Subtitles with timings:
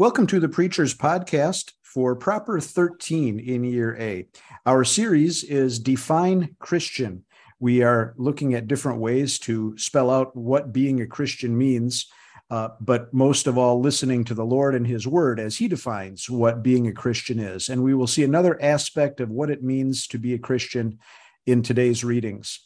[0.00, 4.26] Welcome to the Preacher's Podcast for Proper 13 in Year A.
[4.64, 7.24] Our series is Define Christian.
[7.58, 12.06] We are looking at different ways to spell out what being a Christian means,
[12.48, 16.30] uh, but most of all, listening to the Lord and His Word as He defines
[16.30, 17.68] what being a Christian is.
[17.68, 20.98] And we will see another aspect of what it means to be a Christian
[21.44, 22.60] in today's readings.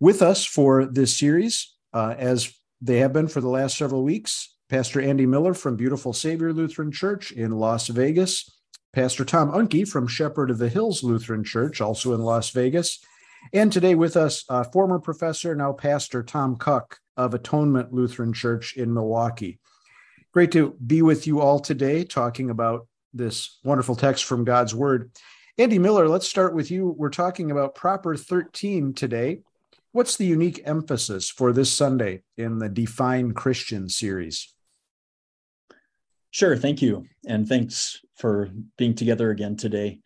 [0.00, 4.54] With us for this series, uh, as they have been for the last several weeks,
[4.68, 8.50] Pastor Andy Miller from Beautiful Savior Lutheran Church in Las Vegas,
[8.92, 13.00] Pastor Tom Unke from Shepherd of the Hills Lutheran Church, also in Las Vegas,
[13.52, 18.76] and today with us, uh, former professor, now Pastor Tom Cook of Atonement Lutheran Church
[18.76, 19.58] in Milwaukee.
[20.32, 25.10] Great to be with you all today talking about this wonderful text from God's Word.
[25.56, 26.94] Andy Miller, let's start with you.
[26.96, 29.40] We're talking about Proper 13 today.
[29.92, 34.52] What's the unique emphasis for this Sunday in the Define Christian series?
[36.30, 37.06] Sure, thank you.
[37.26, 40.00] And thanks for being together again today.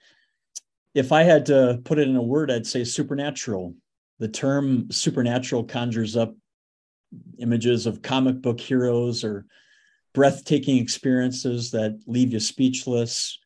[0.94, 3.74] If I had to put it in a word, I'd say supernatural.
[4.20, 6.34] The term supernatural conjures up
[7.38, 9.46] images of comic book heroes or
[10.14, 13.38] breathtaking experiences that leave you speechless,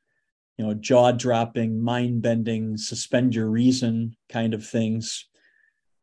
[0.58, 5.26] you know, jaw dropping, mind bending, suspend your reason kind of things.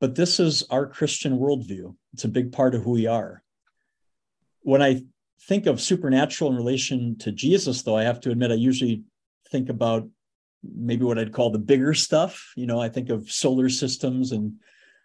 [0.04, 1.96] But this is our Christian worldview.
[2.12, 3.42] It's a big part of who we are.
[4.60, 5.04] When I
[5.44, 9.04] think of supernatural in relation to Jesus, though, I have to admit, I usually
[9.50, 10.10] think about
[10.62, 12.52] maybe what I'd call the bigger stuff.
[12.58, 14.56] You know, I think of solar systems and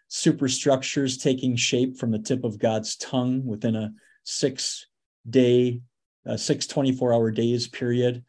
[0.09, 3.93] superstructures taking shape from the tip of God's tongue within a
[4.25, 4.89] six
[5.31, 5.81] day,
[6.27, 8.25] a six 24 hour days period.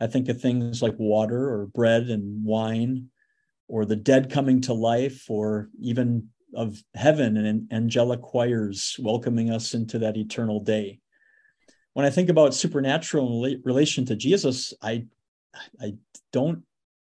[0.00, 3.10] I think of things like water or bread and wine,
[3.68, 9.74] or the dead coming to life, or even of heaven and angelic choirs welcoming us
[9.74, 10.98] into that eternal day
[11.98, 15.06] when I think about supernatural in relation to Jesus, I
[15.80, 15.94] I
[16.32, 16.62] don't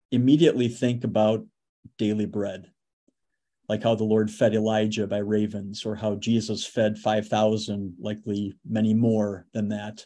[0.09, 1.45] immediately think about
[1.97, 2.71] daily bread,
[3.67, 8.93] like how the Lord fed Elijah by ravens, or how Jesus fed 5,000, likely many
[8.93, 10.05] more than that,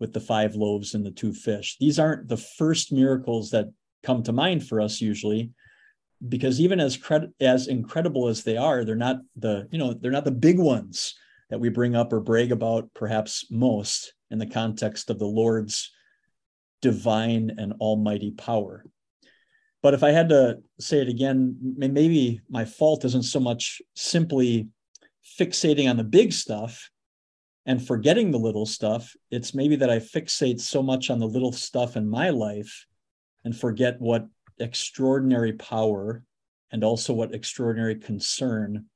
[0.00, 1.76] with the five loaves and the two fish.
[1.78, 3.68] These aren't the first miracles that
[4.02, 5.50] come to mind for us usually,
[6.28, 10.10] because even as cred- as incredible as they are, they're not the you know they're
[10.10, 11.14] not the big ones
[11.50, 15.92] that we bring up or brag about perhaps most in the context of the Lord's
[16.80, 18.84] divine and almighty power.
[19.82, 24.68] But if I had to say it again, maybe my fault isn't so much simply
[25.38, 26.90] fixating on the big stuff
[27.66, 29.14] and forgetting the little stuff.
[29.30, 32.86] It's maybe that I fixate so much on the little stuff in my life
[33.44, 34.26] and forget what
[34.58, 36.24] extraordinary power
[36.70, 38.86] and also what extraordinary concern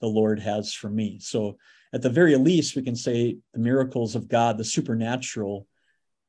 [0.00, 1.18] the Lord has for me.
[1.20, 1.56] So
[1.92, 5.66] at the very least, we can say the miracles of God, the supernatural,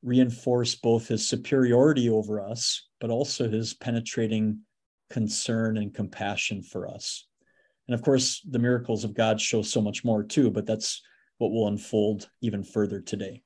[0.02, 4.60] reinforce both his superiority over us, but also his penetrating
[5.10, 7.26] concern and compassion for us.
[7.88, 11.02] And of course, the miracles of God show so much more too, but that's
[11.38, 13.42] what will unfold even further today.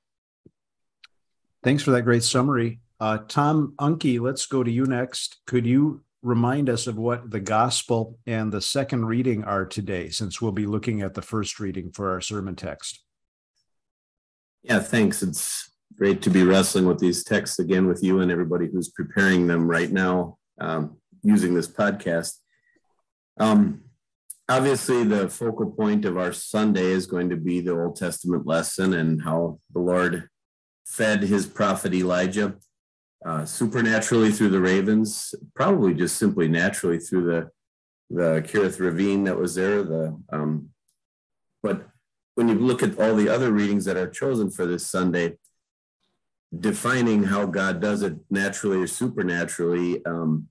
[1.62, 2.80] Thanks for that great summary.
[3.00, 5.38] Uh, Tom Unke, let's go to you next.
[5.46, 10.40] Could you remind us of what the gospel and the second reading are today, since
[10.40, 13.02] we'll be looking at the first reading for our sermon text.
[14.62, 15.22] Yeah, thanks.
[15.22, 19.46] It's great to be wrestling with these texts again with you and everybody who's preparing
[19.46, 22.34] them right now um, using this podcast.
[23.38, 23.82] Um,
[24.48, 28.94] obviously, the focal point of our Sunday is going to be the Old Testament lesson
[28.94, 30.28] and how the Lord
[30.84, 32.56] fed his prophet Elijah
[33.24, 37.50] uh, supernaturally through the ravens, probably just simply naturally through the
[38.10, 39.82] the Kerith ravine that was there.
[39.82, 40.70] The um,
[41.62, 41.88] but
[42.36, 45.36] when you look at all the other readings that are chosen for this Sunday,
[46.58, 50.48] defining how God does it naturally or supernaturally, um,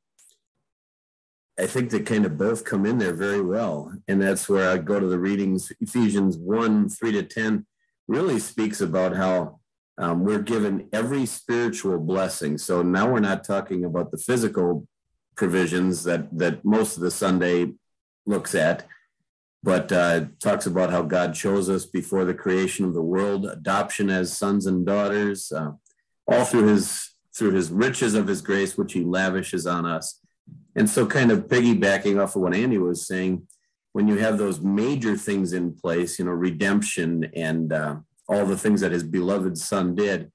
[1.59, 3.91] I think they kind of both come in there very well.
[4.07, 5.71] And that's where I go to the readings.
[5.79, 7.65] Ephesians 1 3 to 10
[8.07, 9.56] really speaks about how
[9.97, 12.57] um, we're given every spiritual blessing.
[12.57, 14.87] So now we're not talking about the physical
[15.35, 17.73] provisions that that most of the Sunday
[18.25, 18.87] looks at,
[19.63, 24.09] but uh, talks about how God chose us before the creation of the world, adoption
[24.09, 25.71] as sons and daughters, uh,
[26.27, 30.19] all through His through His riches of His grace, which He lavishes on us.
[30.75, 33.47] And so, kind of piggybacking off of what Andy was saying,
[33.93, 37.95] when you have those major things in place, you know, redemption and uh,
[38.27, 40.31] all the things that his beloved son did,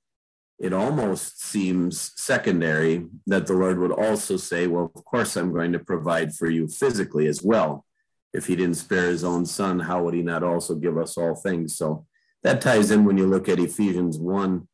[0.58, 5.72] it almost seems secondary that the Lord would also say, Well, of course, I'm going
[5.72, 7.84] to provide for you physically as well.
[8.32, 11.34] If he didn't spare his own son, how would he not also give us all
[11.34, 11.76] things?
[11.76, 12.06] So
[12.42, 14.68] that ties in when you look at Ephesians 1.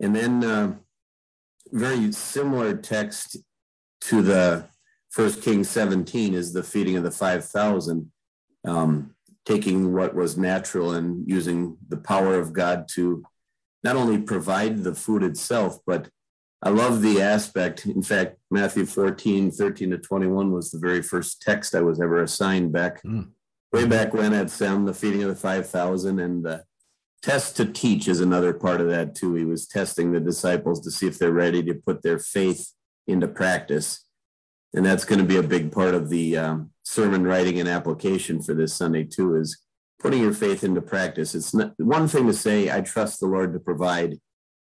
[0.00, 0.74] And then uh,
[1.72, 3.36] very similar text
[4.02, 4.64] to the
[5.10, 8.10] First Kings 17 is the feeding of the 5,000,
[8.64, 9.14] um,
[9.48, 13.24] taking what was natural and using the power of God to
[13.82, 16.10] not only provide the food itself, but
[16.62, 17.86] I love the aspect.
[17.86, 22.22] In fact, Matthew 14, 13 to 21 was the very first text I was ever
[22.22, 23.28] assigned back mm.
[23.72, 26.18] way back when at SEM, the feeding of the 5,000.
[26.18, 26.64] And the
[27.22, 29.34] test to teach is another part of that too.
[29.34, 32.72] He was testing the disciples to see if they're ready to put their faith
[33.06, 34.04] into practice.
[34.74, 38.42] And that's going to be a big part of the um, sermon writing and application
[38.42, 39.58] for this Sunday too, is
[40.00, 41.34] putting your faith into practice.
[41.34, 44.18] It's not one thing to say, I trust the Lord to provide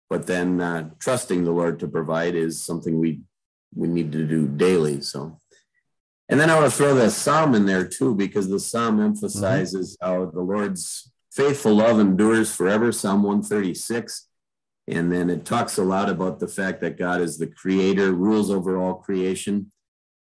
[0.09, 3.21] but then uh, trusting the Lord to provide is something we
[3.75, 5.03] we need to do daily.
[5.03, 5.39] So,
[6.29, 9.97] and then I want to throw that psalm in there too, because the psalm emphasizes
[9.97, 10.07] mm-hmm.
[10.07, 12.93] how the Lord's faithful love endures forever.
[12.93, 14.29] Psalm 136.
[14.89, 18.51] And then it talks a lot about the fact that God is the creator, rules
[18.51, 19.73] over all creation.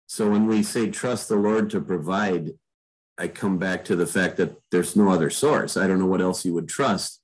[0.08, 2.52] So when we say trust the Lord to provide,
[3.18, 5.76] I come back to the fact that there's no other source.
[5.76, 7.20] I don't know what else you would trust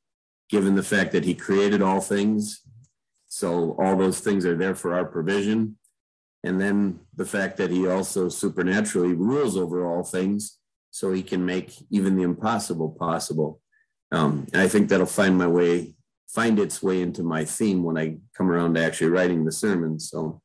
[0.50, 2.60] given the fact that he created all things.
[3.26, 5.78] So all those things are there for our provision.
[6.44, 10.58] And then the fact that he also supernaturally rules over all things
[10.90, 13.62] so he can make even the impossible possible.
[14.12, 15.94] Um, and I think that'll find my way,
[16.28, 19.98] find its way into my theme when I come around to actually writing the sermon.
[19.98, 20.42] So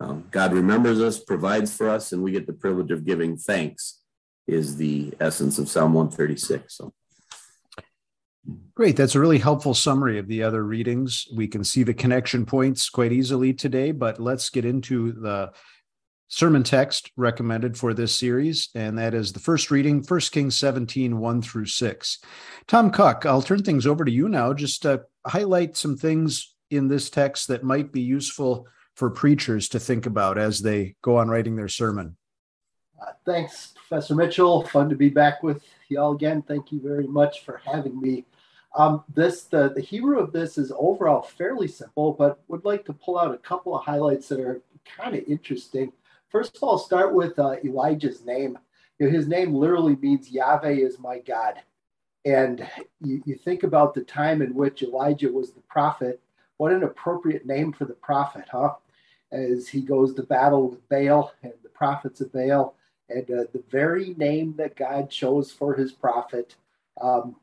[0.00, 4.00] um, God remembers us, provides for us, and we get the privilege of giving thanks
[4.46, 6.76] is the essence of Psalm 136.
[6.76, 6.92] So
[8.74, 8.96] Great.
[8.96, 11.26] That's a really helpful summary of the other readings.
[11.34, 15.52] We can see the connection points quite easily today, but let's get into the
[16.28, 21.18] sermon text recommended for this series, and that is the first reading, 1 Kings 17,
[21.18, 22.18] 1 through 6.
[22.66, 24.54] Tom Cook, I'll turn things over to you now.
[24.54, 28.66] Just to highlight some things in this text that might be useful
[28.98, 32.16] for preachers to think about as they go on writing their sermon.
[33.00, 34.66] Uh, thanks, Professor Mitchell.
[34.66, 36.42] Fun to be back with y'all again.
[36.42, 38.26] Thank you very much for having me.
[38.74, 42.92] Um, this the, the Hebrew of this is overall fairly simple, but would like to
[42.92, 45.92] pull out a couple of highlights that are kind of interesting.
[46.28, 48.58] First of all, start with uh, Elijah's name.
[48.98, 51.54] You know, his name literally means Yahweh is my God.
[52.24, 52.68] And
[53.00, 56.20] you, you think about the time in which Elijah was the prophet.
[56.56, 58.74] What an appropriate name for the prophet, huh?
[59.30, 62.74] As he goes to battle with Baal and the prophets of Baal.
[63.10, 66.56] And uh, the very name that God chose for his prophet
[67.00, 67.36] um,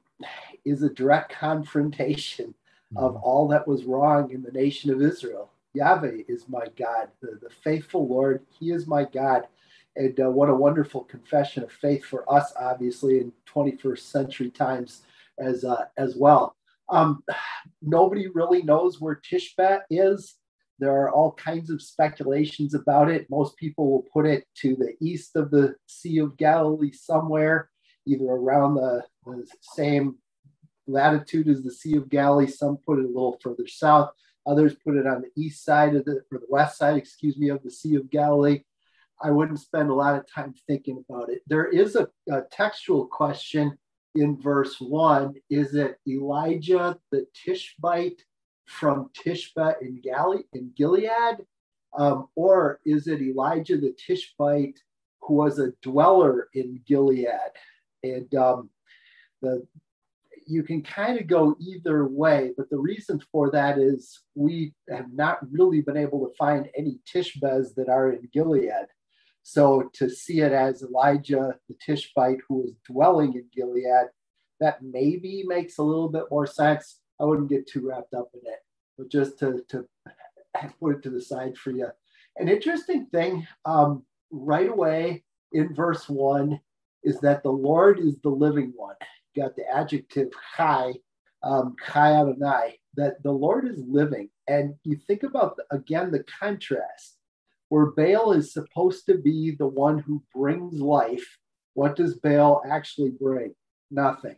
[0.64, 2.54] is a direct confrontation
[2.94, 2.98] mm-hmm.
[2.98, 5.52] of all that was wrong in the nation of Israel.
[5.74, 8.46] Yahweh is my God, the, the faithful Lord.
[8.60, 9.48] He is my God.
[9.96, 15.02] And uh, what a wonderful confession of faith for us, obviously, in 21st century times
[15.40, 16.56] as, uh, as well.
[16.90, 17.24] Um,
[17.82, 20.36] nobody really knows where Tishbe is.
[20.80, 23.27] There are all kinds of speculations about it.
[23.30, 27.69] Most people will put it to the east of the Sea of Galilee somewhere,
[28.06, 30.18] either around the, the same
[30.88, 32.48] latitude as the Sea of Galilee.
[32.48, 34.12] Some put it a little further south.
[34.45, 37.50] Others put it on the east side of the, or the west side, excuse me,
[37.50, 38.62] of the Sea of Galilee.
[39.22, 41.42] I wouldn't spend a lot of time thinking about it.
[41.48, 43.77] There is a, a textual question
[44.13, 45.36] in verse one.
[45.50, 48.22] Is it Elijah the Tishbite
[48.65, 50.01] from Tishbe in,
[50.53, 51.38] in Gilead?
[51.98, 54.79] Um, or is it Elijah the Tishbite
[55.22, 57.27] who was a dweller in Gilead?
[58.03, 58.69] And um,
[59.41, 59.65] the
[60.48, 65.12] you can kind of go either way, but the reason for that is we have
[65.12, 68.88] not really been able to find any Tishbes that are in Gilead.
[69.43, 74.10] So to see it as Elijah the Tishbite who was dwelling in Gilead,
[74.60, 77.00] that maybe makes a little bit more sense.
[77.19, 78.60] I wouldn't get too wrapped up in it,
[78.98, 79.86] but just to, to
[80.79, 81.88] put it to the side for you.
[82.38, 86.60] An interesting thing um, right away in verse one
[87.03, 88.95] is that the Lord is the living one
[89.36, 90.93] got the adjective chai,
[91.43, 94.29] um, chai Adonai, that the Lord is living.
[94.48, 97.17] And you think about, again, the contrast
[97.69, 101.38] where Baal is supposed to be the one who brings life.
[101.74, 103.53] What does Baal actually bring?
[103.91, 104.36] Nothing.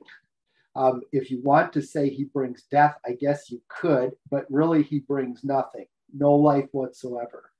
[0.77, 4.83] Um, if you want to say he brings death, I guess you could, but really
[4.83, 7.51] he brings nothing, no life whatsoever.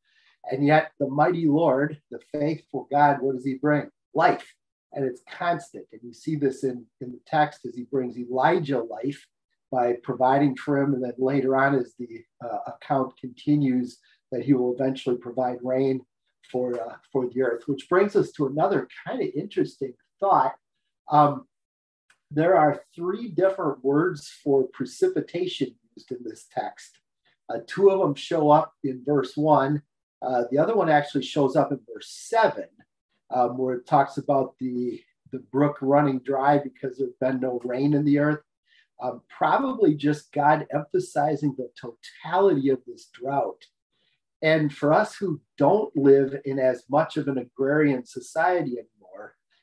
[0.49, 3.89] And yet, the mighty Lord, the faithful God, what does he bring?
[4.13, 4.53] Life
[4.93, 5.85] and it's constant.
[5.91, 9.25] And you see this in, in the text as he brings Elijah life
[9.71, 10.93] by providing for him.
[10.93, 13.99] And then later on, as the uh, account continues,
[14.31, 16.01] that he will eventually provide rain
[16.51, 20.55] for, uh, for the earth, which brings us to another kind of interesting thought.
[21.11, 21.45] Um,
[22.31, 26.99] there are three different words for precipitation used in this text.
[27.49, 29.81] Uh, two of them show up in verse one.
[30.21, 32.67] Uh, the other one actually shows up in verse seven,
[33.33, 37.93] um, where it talks about the the brook running dry because there's been no rain
[37.93, 38.41] in the earth.
[39.01, 43.61] Um, probably just God emphasizing the totality of this drought.
[44.41, 48.77] And for us who don't live in as much of an agrarian society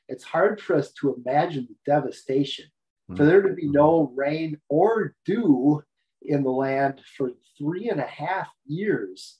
[0.07, 2.65] it's hard for us to imagine the devastation.
[3.09, 3.17] Mm-hmm.
[3.17, 5.83] For there to be no rain or dew
[6.21, 9.37] in the land for three and a half years,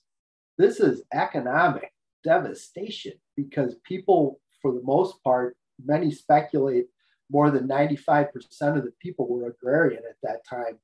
[0.57, 1.91] this is economic
[2.23, 6.85] devastation because people, for the most part, many speculate
[7.31, 8.27] more than 95%
[8.61, 10.79] of the people were agrarian at that time.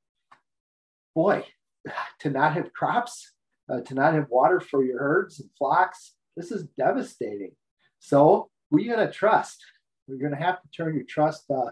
[1.15, 1.45] Boy,
[2.19, 3.33] to not have crops,
[3.69, 7.51] uh, to not have water for your herds and flocks, this is devastating.
[7.99, 9.63] So, who are going to trust?
[10.07, 11.71] You're going to have to turn your trust uh,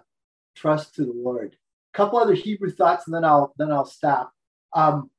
[0.56, 1.56] trust to the Lord.
[1.94, 4.34] A couple other Hebrew thoughts, and then I'll then I'll stop.
[4.74, 5.10] Um,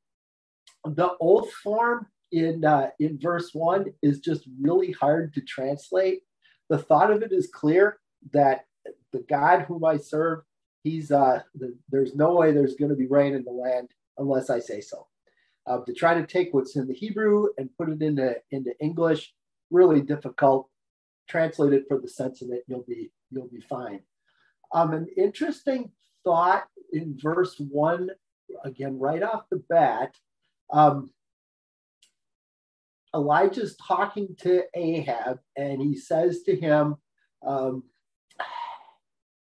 [0.85, 6.23] the oath form in uh, in verse one is just really hard to translate.
[6.69, 7.99] The thought of it is clear
[8.33, 8.67] that
[9.13, 10.41] the God whom I serve,
[10.85, 14.51] he's uh, the, there's no way there's going to be rain in the land unless
[14.51, 15.07] I say so.
[15.67, 19.33] Uh, to try to take what's in the Hebrew and put it into into English,
[19.71, 20.69] really difficult.
[21.31, 24.01] Translate it for the sense of it, you'll be you'll be fine.
[24.73, 25.93] Um, an interesting
[26.25, 28.11] thought in verse one,
[28.65, 30.17] again, right off the bat.
[30.73, 31.11] Um,
[33.15, 36.97] Elijah's talking to Ahab, and he says to him,
[37.47, 37.85] um,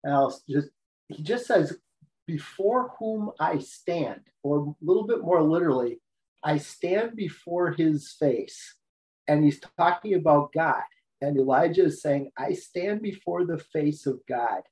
[0.05, 0.69] else just
[1.09, 1.79] he just says,
[2.27, 6.03] "Before whom I stand," or a little bit more literally,
[6.43, 8.77] "I stand before His face,"
[9.27, 10.83] and he's talking about God.
[11.21, 14.63] And Elijah is saying, "I stand before the face of God."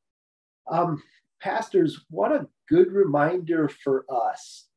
[0.70, 1.02] Um,
[1.40, 4.68] pastors, what a good reminder for us.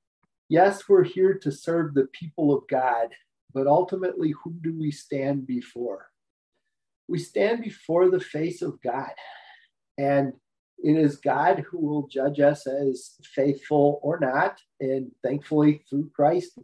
[0.49, 3.15] Yes, we're here to serve the people of God,
[3.53, 6.09] but ultimately, who do we stand before?
[7.07, 9.11] We stand before the face of God.
[9.97, 10.33] And
[10.83, 14.59] it is God who will judge us as faithful or not.
[14.79, 16.57] And thankfully, through Christ,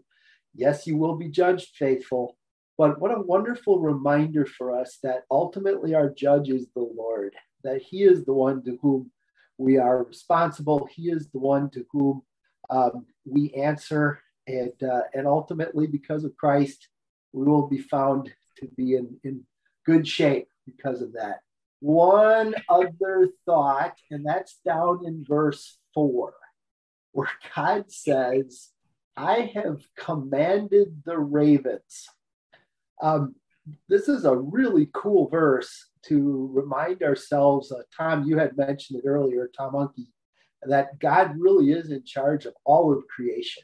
[0.55, 2.36] yes, you will be judged faithful.
[2.77, 7.81] But what a wonderful reminder for us that ultimately our judge is the Lord, that
[7.81, 9.11] He is the one to whom
[9.57, 10.87] we are responsible.
[10.91, 12.21] He is the one to whom
[12.69, 14.21] um, we answer.
[14.45, 16.87] And, uh, and ultimately, because of Christ,
[17.33, 19.43] we will be found to be in, in
[19.85, 21.39] good shape because of that.
[21.79, 26.33] One other thought, and that's down in verse four,
[27.11, 28.69] where God says,
[29.15, 32.07] I have commanded the ravens.
[33.01, 33.35] Um,
[33.89, 37.71] this is a really cool verse to remind ourselves.
[37.71, 40.07] Uh, Tom, you had mentioned it earlier, Tom Unke,
[40.63, 43.63] that God really is in charge of all of creation.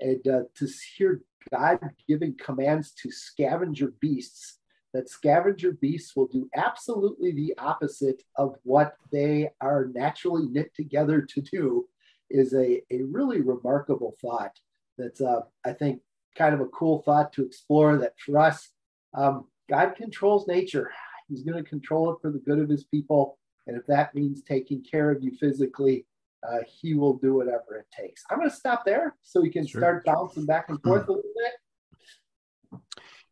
[0.00, 4.58] And uh, to hear God giving commands to scavenger beasts,
[4.94, 11.20] that scavenger beasts will do absolutely the opposite of what they are naturally knit together
[11.22, 11.88] to do,
[12.30, 14.58] is a, a really remarkable thought.
[14.98, 16.00] That's, uh, I think,
[16.36, 18.70] kind of a cool thought to explore that for us,
[19.14, 20.90] um, God controls nature.
[21.28, 23.38] He's going to control it for the good of his people.
[23.66, 26.06] And if that means taking care of you physically,
[26.46, 28.24] uh, he will do whatever it takes.
[28.30, 29.80] I'm going to stop there so we can sure.
[29.80, 32.80] start bouncing back and forth a little bit.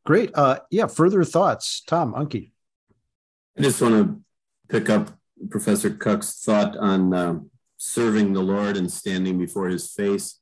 [0.07, 0.31] Great.
[0.35, 2.53] Uh, yeah, further thoughts, Tom Unke.
[3.59, 4.21] I just want to
[4.69, 5.11] pick up
[5.51, 7.41] Professor Cook's thought on uh,
[7.77, 10.39] serving the Lord and standing before his face.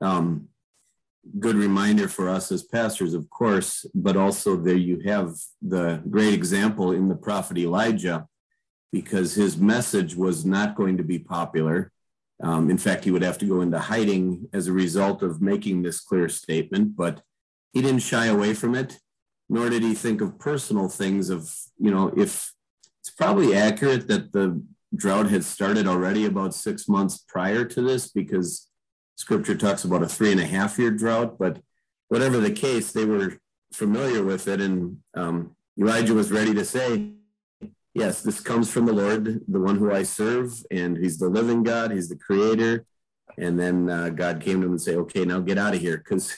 [0.00, 0.48] Um,
[1.38, 6.34] good reminder for us as pastors, of course, but also there you have the great
[6.34, 8.26] example in the prophet Elijah,
[8.92, 11.90] because his message was not going to be popular.
[12.42, 15.82] Um, in fact, he would have to go into hiding as a result of making
[15.82, 17.22] this clear statement, but
[17.72, 18.98] he didn't shy away from it,
[19.48, 22.52] nor did he think of personal things of, you know, if
[23.00, 24.62] it's probably accurate that the
[24.94, 28.68] drought had started already about six months prior to this because
[29.16, 31.60] scripture talks about a three and a half year drought, but
[32.08, 33.38] whatever the case, they were
[33.72, 34.60] familiar with it.
[34.60, 37.10] And um, Elijah was ready to say,
[37.94, 41.62] Yes, this comes from the Lord, the one who I serve, and he's the living
[41.62, 42.86] God, he's the creator.
[43.36, 45.98] And then uh, God came to him and say, Okay, now get out of here
[45.98, 46.36] because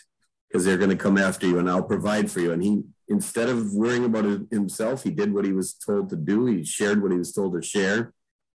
[0.55, 2.53] because they're going to come after you and I'll provide for you.
[2.53, 6.47] And he, instead of worrying about himself, he did what he was told to do.
[6.47, 8.13] He shared what he was told to share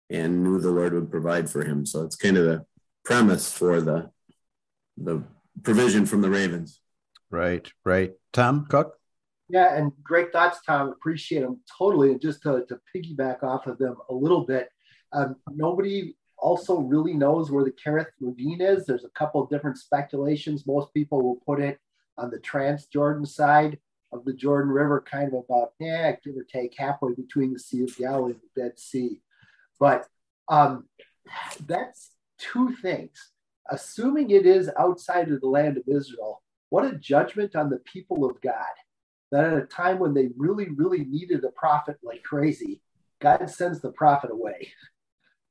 [0.07, 1.87] and knew the Lord would provide for him.
[1.87, 2.65] So it's kind of the
[3.07, 4.11] premise for the
[4.97, 5.23] the
[5.63, 6.81] provision from the Ravens.
[7.31, 8.11] Right, right.
[8.33, 8.95] Tom Cook.
[9.49, 10.89] Yeah, and great thoughts, Tom.
[10.89, 12.11] Appreciate them totally.
[12.11, 14.69] And just to, to piggyback off of them a little bit,
[15.13, 18.85] um, nobody also really knows where the Kerith Ravine is.
[18.85, 20.67] There's a couple of different speculations.
[20.67, 21.79] Most people will put it
[22.17, 23.79] on the Trans Jordan side
[24.11, 27.83] of the Jordan River, kind of about, yeah, give or take halfway between the Sea
[27.83, 29.21] of Galilee and the Dead Sea.
[29.79, 30.07] But
[30.49, 30.89] um,
[31.65, 33.31] that's two things.
[33.69, 38.29] Assuming it is outside of the land of Israel, what a judgment on the people
[38.29, 38.53] of God
[39.31, 42.81] that at a time when they really, really needed a prophet like crazy,
[43.19, 44.71] God sends the prophet away.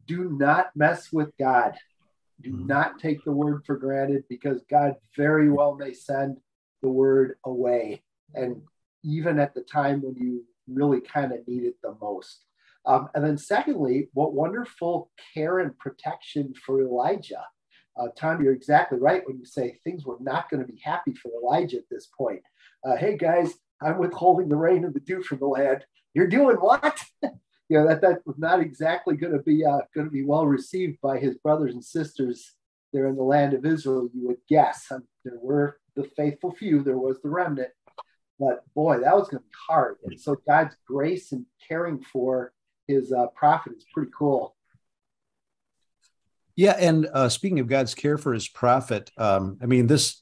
[0.06, 1.74] Do not mess with God.
[2.40, 2.66] Do mm-hmm.
[2.66, 6.38] not take the word for granted because God very well may send
[6.82, 8.02] the word away.
[8.34, 8.62] And
[9.02, 12.45] even at the time when you really kind of need it the most.
[12.86, 17.44] Um, and then, secondly, what wonderful care and protection for Elijah.
[17.98, 21.14] Uh, Tom, you're exactly right when you say things were not going to be happy
[21.14, 22.42] for Elijah at this point.
[22.84, 25.84] Uh, hey, guys, I'm withholding the rain and the dew from the land.
[26.14, 27.02] You're doing what?
[27.22, 30.46] you know that that was not exactly going to be uh, going to be well
[30.46, 32.54] received by his brothers and sisters
[32.92, 34.08] there in the land of Israel.
[34.14, 34.86] You would guess.
[34.90, 36.82] Um, there were the faithful few.
[36.82, 37.70] There was the remnant,
[38.38, 39.96] but boy, that was going to be hard.
[40.04, 42.52] And so God's grace and caring for
[42.88, 44.54] His uh, prophet is pretty cool.
[46.54, 50.20] Yeah, and uh, speaking of God's care for His prophet, um, I mean this.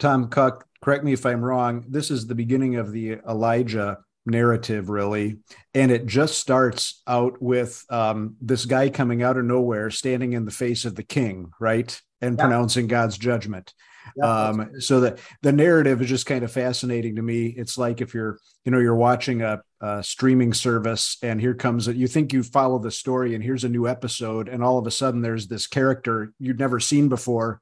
[0.00, 4.90] Tom Cook correct me if I'm wrong, this is the beginning of the Elijah narrative,
[4.90, 5.38] really.
[5.72, 10.44] And it just starts out with um, this guy coming out of nowhere, standing in
[10.44, 11.98] the face of the king, right?
[12.20, 12.44] And yeah.
[12.44, 13.72] pronouncing God's judgment.
[14.14, 17.46] Yeah, um, so that the narrative is just kind of fascinating to me.
[17.46, 21.88] It's like if you're, you know, you're watching a, a streaming service and here comes
[21.88, 24.86] it, you think you follow the story and here's a new episode, and all of
[24.86, 27.60] a sudden there's this character you'd never seen before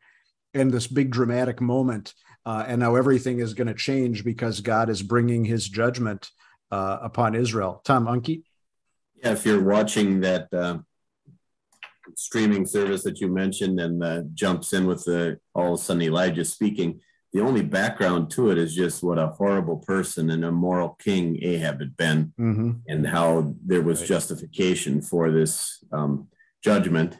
[0.55, 2.15] and this big dramatic moment
[2.45, 6.31] uh, and now everything is going to change because God is bringing His judgment
[6.71, 7.81] uh, upon Israel.
[7.85, 8.43] Tom Unke.
[9.23, 10.79] Yeah, if you're watching that uh,
[12.17, 16.03] streaming service that you mentioned and uh, jumps in with the all of a sudden
[16.03, 17.01] Elijah speaking,
[17.33, 21.81] the only background to it is just what a horrible person and immoral king Ahab
[21.81, 22.73] had been, mm-hmm.
[22.87, 24.09] and how there was right.
[24.09, 26.29] justification for this um,
[26.63, 27.19] judgment.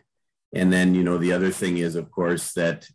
[0.55, 2.87] And then, you know, the other thing is, of course, that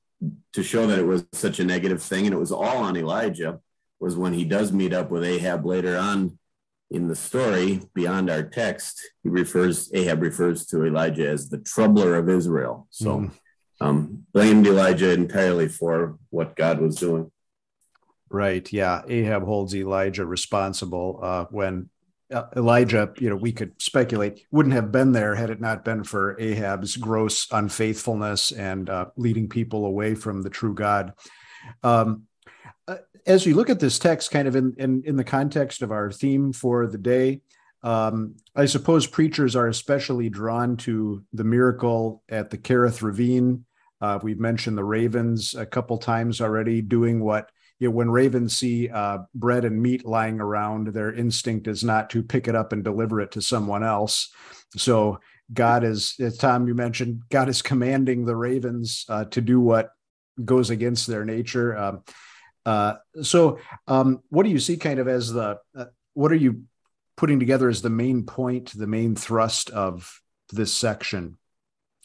[0.53, 3.59] to show that it was such a negative thing and it was all on Elijah
[3.99, 6.37] was when he does meet up with Ahab later on
[6.89, 12.15] in the story beyond our text he refers Ahab refers to Elijah as the troubler
[12.15, 13.31] of Israel so mm.
[13.79, 17.31] Um, blamed Elijah entirely for what God was doing
[18.29, 21.89] right yeah Ahab holds Elijah responsible uh, when
[22.31, 26.03] uh, Elijah, you know, we could speculate, wouldn't have been there had it not been
[26.03, 31.13] for Ahab's gross unfaithfulness and uh, leading people away from the true God.
[31.83, 32.23] Um,
[32.87, 35.91] uh, as you look at this text, kind of in, in, in the context of
[35.91, 37.41] our theme for the day,
[37.83, 43.65] um, I suppose preachers are especially drawn to the miracle at the Kerith Ravine.
[43.99, 48.57] Uh, we've mentioned the ravens a couple times already doing what you know, when ravens
[48.57, 52.73] see uh, bread and meat lying around, their instinct is not to pick it up
[52.73, 54.33] and deliver it to someone else.
[54.75, 55.19] So
[55.53, 59.91] God is, as Tom you mentioned, God is commanding the ravens uh, to do what
[60.43, 61.77] goes against their nature.
[61.77, 62.03] Um,
[62.65, 66.63] uh, so, um, what do you see kind of as the uh, what are you
[67.15, 71.37] putting together as the main point, the main thrust of this section,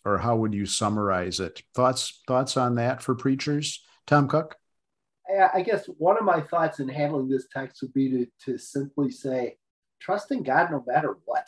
[0.04, 1.62] or how would you summarize it?
[1.74, 4.56] Thoughts thoughts on that for preachers, Tom Cook?
[5.54, 9.10] I guess one of my thoughts in handling this text would be to, to simply
[9.10, 9.56] say,
[10.00, 11.46] trust in God no matter what.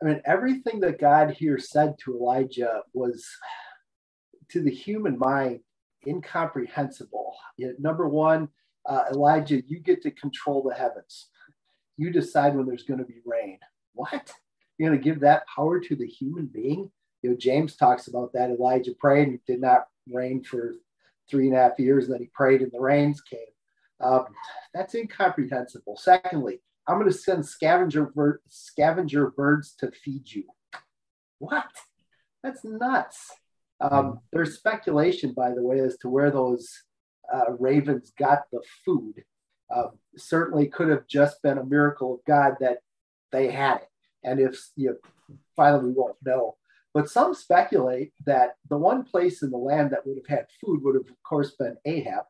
[0.00, 3.26] I mean, everything that God here said to Elijah was,
[4.50, 5.60] to the human mind,
[6.06, 7.34] incomprehensible.
[7.56, 8.48] You know, number one,
[8.86, 11.28] uh, Elijah, you get to control the heavens.
[11.96, 13.58] You decide when there's going to be rain.
[13.92, 14.32] What?
[14.78, 16.90] You're going to give that power to the human being?
[17.22, 18.50] You know, James talks about that.
[18.50, 20.74] Elijah prayed and did not rain for
[21.28, 23.40] three and a half years, and then he prayed and the rains came.
[24.00, 24.26] Um,
[24.72, 25.96] that's incomprehensible.
[25.96, 28.12] Secondly, I'm going to send scavenger,
[28.48, 30.44] scavenger birds to feed you.
[31.38, 31.66] What?
[32.42, 33.32] That's nuts.
[33.80, 36.68] Um, there's speculation, by the way, as to where those
[37.32, 39.24] uh, ravens got the food.
[39.74, 42.78] Uh, certainly could have just been a miracle of God that
[43.32, 43.88] they had it.
[44.24, 46.56] And if you know, finally we won't know.
[46.98, 50.82] But some speculate that the one place in the land that would have had food
[50.82, 52.24] would have, of course, been Ahab,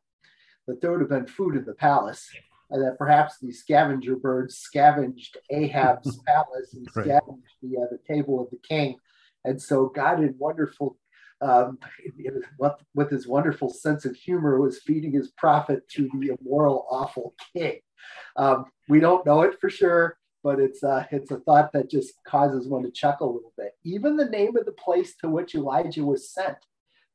[0.66, 2.28] that there would have been food in the palace,
[2.68, 7.07] and that perhaps the scavenger birds scavenged Ahab's palace and right.
[7.07, 8.96] scavenged the, uh, the table of the king.
[9.42, 10.98] And so God, in wonderful,
[11.40, 11.78] um,
[12.94, 17.78] with his wonderful sense of humor, was feeding his prophet to the immoral, awful king.
[18.37, 20.18] Um, we don't know it for sure.
[20.42, 23.72] But it's uh, it's a thought that just causes one to chuckle a little bit.
[23.85, 26.59] Even the name of the place to which Elijah was sent,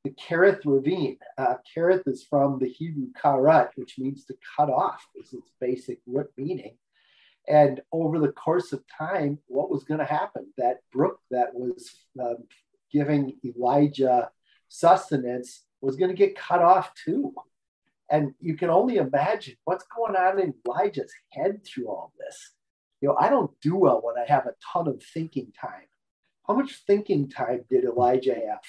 [0.03, 1.17] the Kerith Ravine.
[1.37, 5.99] Uh, Kerith is from the Hebrew karat, which means to cut off, is its basic
[6.05, 6.77] root meaning.
[7.47, 10.47] And over the course of time, what was going to happen?
[10.57, 12.37] That brook that was um,
[12.91, 14.29] giving Elijah
[14.69, 17.33] sustenance was going to get cut off too.
[18.09, 22.53] And you can only imagine what's going on in Elijah's head through all this.
[23.03, 25.89] You know, I don't do well when I have a ton of thinking time.
[26.47, 28.61] How much thinking time did Elijah have?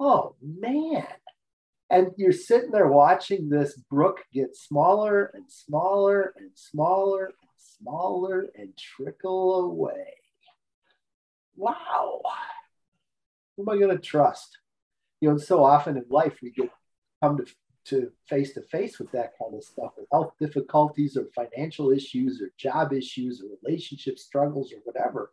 [0.00, 1.06] Oh, man.
[1.88, 8.48] And you're sitting there watching this brook get smaller and smaller and smaller and smaller
[8.58, 10.14] and trickle away.
[11.54, 12.22] Wow.
[13.56, 14.58] Who am I going to trust?
[15.20, 16.72] You know, so often in life we get
[17.22, 17.46] come to
[17.84, 22.40] to face to face with that kind of stuff with health difficulties or financial issues
[22.40, 25.32] or job issues or relationship struggles or whatever.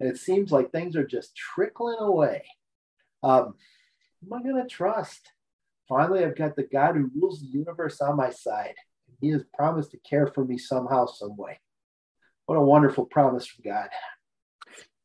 [0.00, 2.44] And it seems like things are just trickling away.
[3.22, 3.54] Um,
[4.24, 5.30] am I going to trust?
[5.88, 8.74] Finally, I've got the God who rules the universe on my side.
[9.20, 11.60] He has promised to care for me somehow, some way.
[12.46, 13.88] What a wonderful promise from God.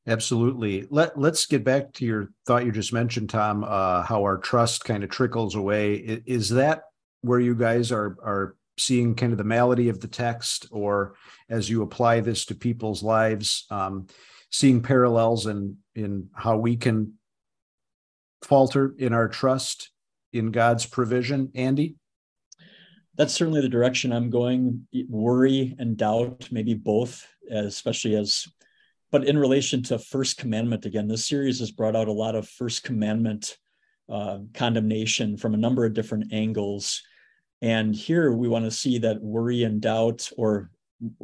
[0.08, 0.88] Absolutely.
[0.89, 3.65] Let Let's get back to your thought you just mentioned, Tom.
[3.65, 5.96] Uh, how our trust kind of trickles away.
[6.26, 6.84] Is that
[7.22, 11.15] where you guys are are seeing kind of the malady of the text, or
[11.50, 14.08] as you apply this to people's lives, um,
[14.50, 17.13] seeing parallels in in how we can
[18.43, 19.91] falter in our trust
[20.32, 21.96] in God's provision, Andy?
[23.17, 24.88] That's certainly the direction I'm going.
[25.10, 28.46] Worry and doubt, maybe both, especially as
[29.12, 32.48] but in relation to first commandment again this series has brought out a lot of
[32.48, 33.58] first commandment
[34.10, 37.04] uh, condemnation from a number of different angles.
[37.62, 40.70] And here we want to see that worry and doubt or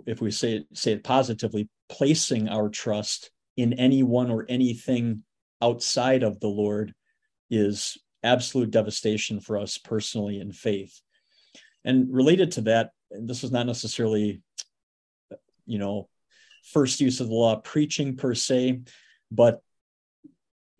[0.05, 5.23] if we say it, say it positively placing our trust in anyone or anything
[5.61, 6.93] outside of the lord
[7.49, 10.99] is absolute devastation for us personally in faith.
[11.85, 14.41] And related to that this is not necessarily
[15.65, 16.09] you know
[16.63, 18.81] first use of the law preaching per se,
[19.31, 19.61] but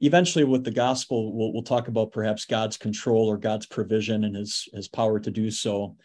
[0.04, 4.36] eventually with the gospel we'll, we'll talk about perhaps god's control or god's provision and
[4.36, 5.96] his his power to do so.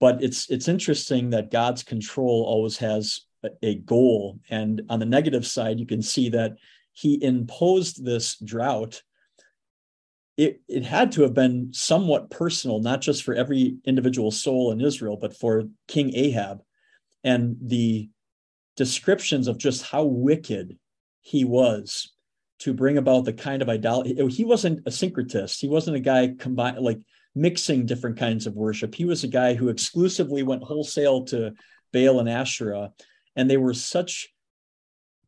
[0.00, 3.20] But it's it's interesting that god's control always has
[3.62, 4.40] a, goal.
[4.50, 6.56] And on the negative side you can see that
[6.92, 9.02] he imposed this drought.
[10.36, 14.80] It, it had to have been somewhat personal not just for every individual soul in
[14.80, 16.62] israel but for king ahab.
[17.24, 18.08] And the
[18.78, 20.78] descriptions of just how wicked
[21.20, 22.12] he was
[22.60, 24.14] to bring about the kind of idolatry.
[24.28, 25.58] He wasn't a syncretist.
[25.58, 27.00] He wasn't a guy combine like
[27.34, 28.94] mixing different kinds of worship.
[28.94, 31.52] He was a guy who exclusively went wholesale to
[31.92, 32.92] Baal and Asherah,
[33.34, 34.28] and they were such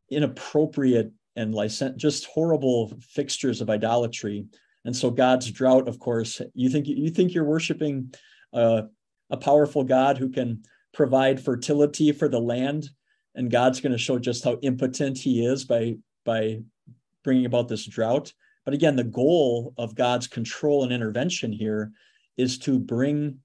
[0.09, 4.45] inappropriate and licent, just horrible fixtures of idolatry.
[4.85, 8.13] And so God's drought, of course, you think you think you're worshiping
[8.53, 8.83] uh,
[9.29, 12.89] a powerful God who can provide fertility for the land
[13.35, 16.61] and God's going to show just how impotent he is by by
[17.23, 18.33] bringing about this drought.
[18.65, 21.91] But again, the goal of God's control and intervention here
[22.37, 23.39] is to bring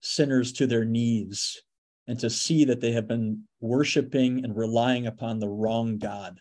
[0.00, 1.62] sinners to their knees
[2.06, 6.38] and to see that they have been worshiping and relying upon the wrong God.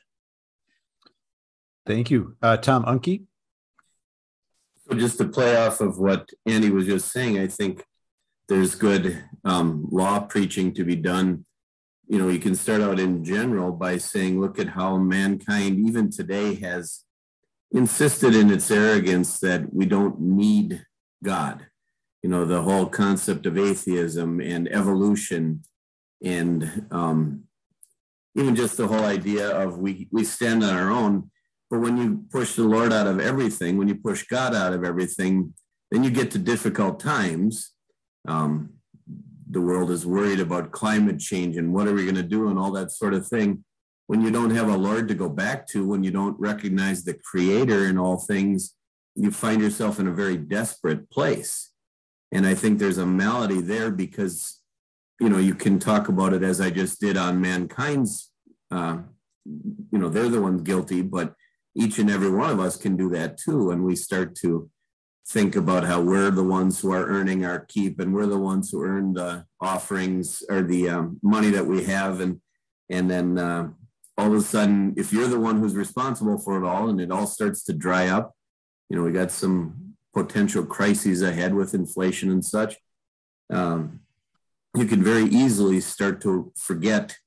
[1.86, 2.36] Thank you.
[2.42, 3.24] Uh, Tom Unke?
[4.90, 7.84] So just to play off of what Andy was just saying, I think
[8.50, 11.46] there's good um, law preaching to be done
[12.08, 16.10] you know, you can start out in general by saying, look at how mankind, even
[16.10, 17.04] today, has
[17.72, 20.86] insisted in its arrogance that we don't need
[21.24, 21.68] God.
[22.22, 25.64] You know, the whole concept of atheism and evolution,
[26.24, 27.44] and um,
[28.36, 31.30] even just the whole idea of we, we stand on our own.
[31.70, 34.84] But when you push the Lord out of everything, when you push God out of
[34.84, 35.54] everything,
[35.92, 37.72] then you get to difficult times.
[38.28, 38.74] Um,
[39.54, 42.58] the world is worried about climate change and what are we going to do and
[42.58, 43.64] all that sort of thing.
[44.08, 47.14] When you don't have a Lord to go back to, when you don't recognize the
[47.14, 48.76] creator in all things,
[49.16, 51.72] you find yourself in a very desperate place.
[52.32, 54.60] And I think there's a malady there because,
[55.22, 58.32] you know, you can talk about it as I just did on mankind's,
[58.72, 58.98] uh,
[59.46, 61.36] you know, they're the ones guilty, but
[61.76, 63.72] each and every one of us can do that too.
[63.72, 64.70] And we start to
[65.28, 68.70] think about how we're the ones who are earning our keep and we're the ones
[68.70, 72.42] who earn the offerings or the um, money that we have and
[72.90, 73.70] and then uh,
[74.18, 77.12] all of a sudden if you're the one who's responsible for it all and it
[77.12, 78.36] all starts to dry up
[78.90, 82.76] you know we got some potential crises ahead with inflation and such
[83.50, 84.02] um,
[84.76, 87.18] you can very easily start to forget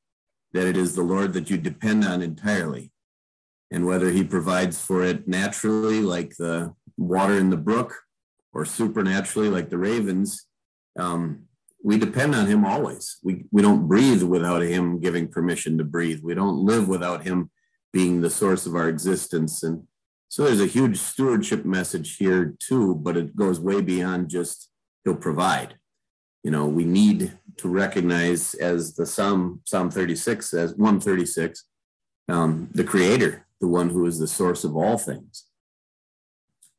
[0.53, 2.91] that it is the Lord that you depend on entirely.
[3.77, 7.95] And whether he provides for it naturally, like the water in the brook,
[8.55, 10.47] or supernaturally, like the ravens,
[10.99, 11.43] um,
[11.85, 13.19] we depend on him always.
[13.23, 16.23] We, we don't breathe without him giving permission to breathe.
[16.23, 17.51] We don't live without him
[17.93, 19.63] being the source of our existence.
[19.63, 19.87] And
[20.31, 24.71] so there's a huge stewardship message here too, but it goes way beyond just
[25.05, 25.75] he'll provide.
[26.43, 31.63] You know, we need to recognize as the Psalm, Psalm 36 says, 136,
[32.31, 35.45] um, the creator, the one who is the source of all things.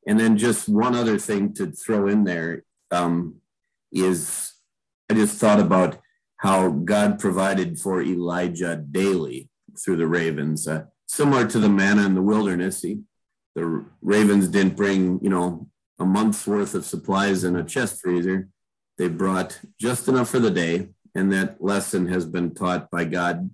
[0.07, 3.35] And then just one other thing to throw in there um,
[3.91, 4.53] is
[5.09, 5.99] I just thought about
[6.37, 9.49] how God provided for Elijah daily
[9.83, 12.81] through the ravens, uh, similar to the manna in the wilderness.
[12.81, 13.01] He,
[13.55, 15.67] the ravens didn't bring, you know,
[15.99, 18.49] a month's worth of supplies in a chest freezer.
[18.97, 20.89] They brought just enough for the day.
[21.15, 23.49] And that lesson has been taught by God